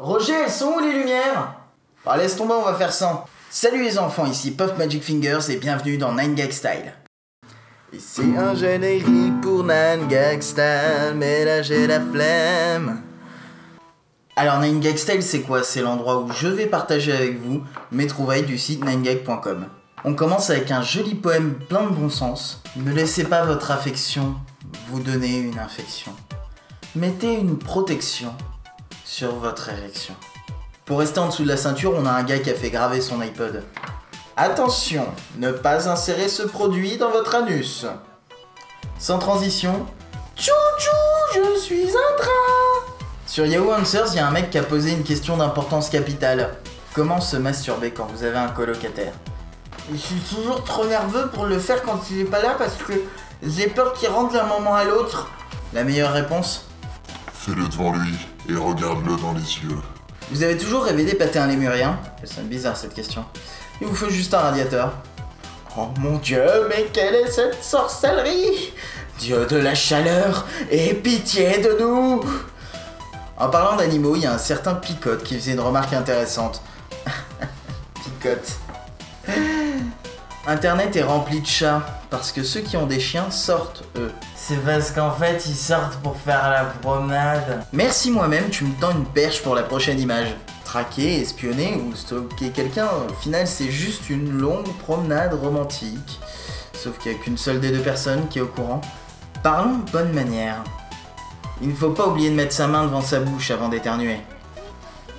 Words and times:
Roger, 0.00 0.32
elles 0.32 0.50
sont 0.50 0.76
où 0.76 0.78
les 0.78 0.94
lumières? 0.94 1.56
Ah, 2.06 2.16
laisse 2.16 2.34
tomber, 2.34 2.54
on 2.54 2.62
va 2.62 2.72
faire 2.72 2.90
sans. 2.90 3.26
Salut 3.50 3.82
les 3.82 3.98
enfants, 3.98 4.24
ici 4.24 4.52
Puff 4.52 4.78
Magic 4.78 5.02
Fingers 5.02 5.50
et 5.50 5.56
bienvenue 5.56 5.98
dans 5.98 6.12
9 6.12 6.36
Gag 6.36 6.52
Style. 6.52 6.94
Pour 9.42 9.62
9 9.62 10.08
Gag 10.08 10.40
Style, 10.40 11.12
mais 11.16 11.44
là 11.44 11.60
j'ai 11.60 11.86
la 11.86 12.00
flemme. 12.00 13.02
Alors 14.36 14.60
9 14.60 14.80
Gag 14.80 14.96
Style 14.96 15.22
c'est 15.22 15.42
quoi? 15.42 15.62
C'est 15.62 15.82
l'endroit 15.82 16.22
où 16.22 16.32
je 16.32 16.48
vais 16.48 16.64
partager 16.64 17.12
avec 17.12 17.38
vous 17.38 17.62
mes 17.92 18.06
trouvailles 18.06 18.46
du 18.46 18.56
site 18.56 18.82
9gag.com. 18.82 19.66
On 20.06 20.14
commence 20.14 20.48
avec 20.48 20.70
un 20.70 20.80
joli 20.80 21.14
poème 21.14 21.58
plein 21.68 21.82
de 21.82 21.94
bon 21.94 22.08
sens. 22.08 22.62
Ne 22.74 22.90
laissez 22.90 23.24
pas 23.24 23.44
votre 23.44 23.70
affection 23.70 24.34
vous 24.88 25.00
donner 25.00 25.40
une 25.40 25.58
infection. 25.58 26.12
Mettez 26.96 27.34
une 27.34 27.58
protection 27.58 28.32
sur 29.10 29.34
votre 29.34 29.68
érection. 29.68 30.14
Pour 30.84 31.00
rester 31.00 31.18
en 31.18 31.26
dessous 31.26 31.42
de 31.42 31.48
la 31.48 31.56
ceinture, 31.56 31.94
on 31.96 32.06
a 32.06 32.12
un 32.12 32.22
gars 32.22 32.38
qui 32.38 32.48
a 32.48 32.54
fait 32.54 32.70
graver 32.70 33.00
son 33.00 33.20
iPod. 33.20 33.64
Attention, 34.36 35.04
ne 35.36 35.50
pas 35.50 35.88
insérer 35.88 36.28
ce 36.28 36.44
produit 36.44 36.96
dans 36.96 37.10
votre 37.10 37.34
anus. 37.34 37.86
Sans 39.00 39.18
transition, 39.18 39.84
tchou 40.36 40.52
tchou, 40.78 40.90
je 41.34 41.58
suis 41.58 41.88
un 41.88 42.16
train. 42.18 42.94
Sur 43.26 43.46
Yahoo 43.46 43.72
Answers, 43.72 44.10
il 44.12 44.16
y 44.16 44.18
a 44.20 44.28
un 44.28 44.30
mec 44.30 44.50
qui 44.50 44.58
a 44.58 44.62
posé 44.62 44.92
une 44.92 45.02
question 45.02 45.36
d'importance 45.36 45.90
capitale. 45.90 46.54
Comment 46.94 47.20
se 47.20 47.36
masturber 47.36 47.90
quand 47.90 48.06
vous 48.14 48.22
avez 48.22 48.38
un 48.38 48.50
colocataire? 48.50 49.12
Je 49.90 49.96
suis 49.96 50.20
toujours 50.20 50.62
trop 50.62 50.86
nerveux 50.86 51.28
pour 51.34 51.46
le 51.46 51.58
faire 51.58 51.82
quand 51.82 51.98
il 52.12 52.20
est 52.20 52.24
pas 52.24 52.42
là 52.42 52.54
parce 52.56 52.76
que 52.76 52.92
j'ai 53.42 53.66
peur 53.66 53.92
qu'il 53.92 54.08
rentre 54.08 54.34
d'un 54.34 54.46
moment 54.46 54.76
à 54.76 54.84
l'autre. 54.84 55.28
La 55.72 55.82
meilleure 55.82 56.12
réponse 56.12 56.69
Fais-le 57.42 57.66
devant 57.68 57.94
lui 57.94 58.12
et 58.50 58.54
regarde-le 58.54 59.16
dans 59.16 59.32
les 59.32 59.40
yeux. 59.40 59.78
Vous 60.30 60.42
avez 60.42 60.58
toujours 60.58 60.84
rêvé 60.84 61.04
d'épater 61.04 61.38
un 61.38 61.46
lémurien? 61.46 61.98
Sonne 62.22 62.48
bizarre 62.48 62.76
cette 62.76 62.92
question. 62.92 63.24
Il 63.80 63.86
vous 63.86 63.94
faut 63.94 64.10
juste 64.10 64.34
un 64.34 64.40
radiateur. 64.40 64.92
Oh 65.78 65.88
mon 66.00 66.18
dieu, 66.18 66.44
mais 66.68 66.88
quelle 66.92 67.14
est 67.14 67.30
cette 67.30 67.64
sorcellerie? 67.64 68.74
Dieu 69.18 69.46
de 69.46 69.56
la 69.56 69.74
chaleur, 69.74 70.46
aie 70.70 70.92
pitié 70.92 71.56
de 71.60 71.78
nous 71.80 72.20
En 73.38 73.48
parlant 73.48 73.74
d'animaux, 73.74 74.16
il 74.16 74.24
y 74.24 74.26
a 74.26 74.34
un 74.34 74.38
certain 74.38 74.74
Picotte 74.74 75.22
qui 75.22 75.36
faisait 75.36 75.52
une 75.52 75.60
remarque 75.60 75.94
intéressante. 75.94 76.60
Picotte. 78.04 78.58
Internet 80.50 80.96
est 80.96 81.04
rempli 81.04 81.40
de 81.40 81.46
chats 81.46 81.80
parce 82.10 82.32
que 82.32 82.42
ceux 82.42 82.58
qui 82.58 82.76
ont 82.76 82.86
des 82.86 82.98
chiens 82.98 83.30
sortent 83.30 83.84
eux. 83.96 84.10
C'est 84.34 84.56
parce 84.64 84.90
qu'en 84.90 85.12
fait 85.12 85.46
ils 85.46 85.54
sortent 85.54 85.94
pour 86.02 86.16
faire 86.16 86.50
la 86.50 86.64
promenade. 86.64 87.64
Merci 87.72 88.10
moi-même, 88.10 88.50
tu 88.50 88.64
me 88.64 88.74
tends 88.80 88.90
une 88.90 89.04
perche 89.04 89.42
pour 89.42 89.54
la 89.54 89.62
prochaine 89.62 90.00
image. 90.00 90.34
Traquer, 90.64 91.20
espionner 91.20 91.76
ou 91.76 91.94
stalker 91.94 92.50
quelqu'un, 92.50 92.88
au 93.08 93.14
final 93.14 93.46
c'est 93.46 93.70
juste 93.70 94.10
une 94.10 94.40
longue 94.40 94.76
promenade 94.78 95.34
romantique. 95.34 96.18
Sauf 96.72 96.98
qu'il 96.98 97.12
n'y 97.12 97.18
a 97.18 97.20
qu'une 97.22 97.38
seule 97.38 97.60
des 97.60 97.70
deux 97.70 97.78
personnes 97.78 98.26
qui 98.26 98.40
est 98.40 98.42
au 98.42 98.48
courant. 98.48 98.80
Parlons 99.44 99.78
de 99.78 99.90
bonne 99.92 100.12
manière. 100.12 100.64
Il 101.62 101.68
ne 101.68 101.74
faut 101.76 101.90
pas 101.90 102.08
oublier 102.08 102.28
de 102.28 102.34
mettre 102.34 102.54
sa 102.54 102.66
main 102.66 102.82
devant 102.82 103.02
sa 103.02 103.20
bouche 103.20 103.52
avant 103.52 103.68
d'éternuer. 103.68 104.18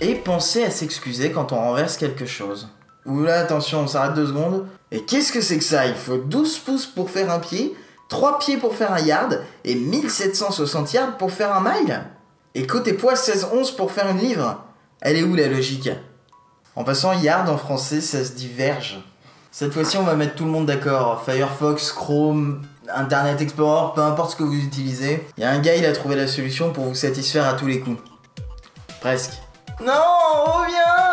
Et 0.00 0.16
penser 0.16 0.64
à 0.64 0.70
s'excuser 0.70 1.30
quand 1.30 1.52
on 1.52 1.56
renverse 1.60 1.96
quelque 1.96 2.26
chose. 2.26 2.68
Oula, 3.06 3.40
attention, 3.40 3.80
on 3.80 3.86
s'arrête 3.86 4.14
deux 4.14 4.26
secondes. 4.26 4.66
Et 4.90 5.04
qu'est-ce 5.04 5.32
que 5.32 5.40
c'est 5.40 5.58
que 5.58 5.64
ça? 5.64 5.86
Il 5.86 5.94
faut 5.94 6.18
12 6.18 6.58
pouces 6.58 6.86
pour 6.86 7.10
faire 7.10 7.30
un 7.30 7.38
pied, 7.38 7.74
3 8.08 8.38
pieds 8.38 8.56
pour 8.56 8.74
faire 8.74 8.92
un 8.92 9.00
yard, 9.00 9.40
et 9.64 9.74
1760 9.74 10.92
yards 10.92 11.16
pour 11.16 11.30
faire 11.30 11.54
un 11.54 11.60
mile 11.60 12.04
Et 12.54 12.66
côté 12.66 12.92
poids, 12.92 13.14
16-11 13.14 13.76
pour 13.76 13.92
faire 13.92 14.08
une 14.10 14.18
livre 14.18 14.62
Elle 15.00 15.16
est 15.16 15.22
où 15.22 15.34
la 15.34 15.48
logique? 15.48 15.90
En 16.76 16.84
passant, 16.84 17.12
yard 17.12 17.48
en 17.48 17.56
français, 17.56 18.00
ça 18.00 18.24
se 18.24 18.32
diverge. 18.32 19.02
Cette 19.50 19.72
fois-ci, 19.72 19.96
on 19.96 20.04
va 20.04 20.14
mettre 20.14 20.34
tout 20.34 20.44
le 20.44 20.50
monde 20.50 20.66
d'accord. 20.66 21.24
Firefox, 21.24 21.92
Chrome, 21.92 22.62
Internet 22.94 23.40
Explorer, 23.40 23.92
peu 23.94 24.02
importe 24.02 24.32
ce 24.32 24.36
que 24.36 24.44
vous 24.44 24.54
utilisez. 24.54 25.26
Il 25.36 25.42
y 25.42 25.44
a 25.44 25.50
un 25.50 25.58
gars, 25.58 25.74
il 25.74 25.84
a 25.84 25.92
trouvé 25.92 26.16
la 26.16 26.28
solution 26.28 26.72
pour 26.72 26.84
vous 26.84 26.94
satisfaire 26.94 27.46
à 27.48 27.54
tous 27.54 27.66
les 27.66 27.80
coups. 27.80 28.00
Presque. 29.00 29.32
Non, 29.80 29.92
reviens 30.44 31.09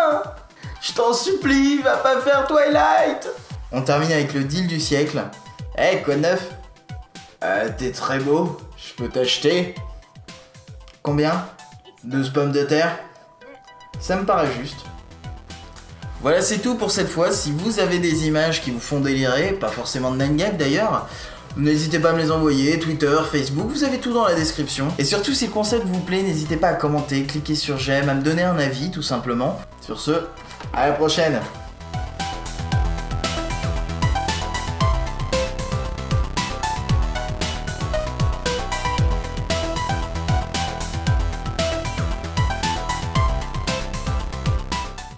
t'en 0.98 1.14
supplie, 1.14 1.78
va 1.78 1.98
pas 1.98 2.20
faire 2.22 2.48
Twilight 2.48 3.30
On 3.72 3.82
termine 3.84 4.12
avec 4.12 4.34
le 4.34 4.44
deal 4.44 4.68
du 4.68 4.80
siècle. 4.80 5.22
Eh, 5.78 5.82
hey, 5.82 6.04
quoi 6.04 6.16
de 6.16 6.22
neuf? 6.22 6.50
Euh, 7.44 7.70
t'es 7.78 7.92
très 7.92 8.18
beau, 8.18 8.58
je 8.78 8.94
peux 8.96 9.08
t'acheter 9.08 9.76
Combien? 11.04 11.46
12 12.04 12.32
pommes 12.32 12.52
de 12.52 12.64
terre? 12.64 12.98
Ça 14.00 14.16
me 14.16 14.26
paraît 14.26 14.50
juste. 14.60 14.78
Voilà, 16.22 16.42
c'est 16.42 16.58
tout 16.58 16.76
pour 16.76 16.90
cette 16.90 17.10
fois. 17.10 17.32
Si 17.32 17.52
vous 17.52 17.80
avez 17.80 18.00
des 18.00 18.26
images 18.26 18.64
qui 18.64 18.72
vous 18.72 18.80
font 18.80 19.00
délirer, 19.00 19.52
pas 19.52 19.70
forcément 19.70 20.10
de 20.10 20.18
Nangak 20.18 20.58
d'ailleurs, 20.58 21.08
n'hésitez 21.56 22.00
pas 22.00 22.10
à 22.10 22.14
me 22.14 22.20
les 22.20 22.32
envoyer, 22.32 22.80
Twitter, 22.80 23.16
Facebook, 23.32 23.68
vous 23.70 23.84
avez 23.84 24.00
tout 24.00 24.14
dans 24.14 24.26
la 24.26 24.34
description. 24.34 24.88
Et 24.98 25.06
surtout, 25.06 25.34
si 25.34 25.46
le 25.46 25.52
concept 25.52 25.86
vous 25.86 26.00
plaît, 26.00 26.24
n'hésitez 26.24 26.58
pas 26.58 26.70
à 26.70 26.74
commenter, 26.74 27.24
cliquer 27.24 27.54
sur 27.54 27.78
j'aime, 27.78 28.10
à 28.10 28.16
me 28.16 28.24
donner 28.24 28.44
un 28.44 28.58
avis 28.58 28.90
tout 28.90 29.04
simplement. 29.04 29.62
Sur 29.82 30.00
ce, 30.00 30.24
à 30.74 30.88
la 30.88 30.94
prochaine 30.94 31.40